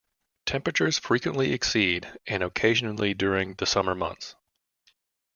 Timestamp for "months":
3.93-4.33